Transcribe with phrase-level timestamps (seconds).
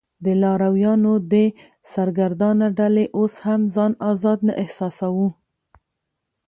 [0.25, 1.45] د لارویانو دې
[1.93, 5.29] سرګردانه ډلې اوس هم ځان آزاد نه احساساوه.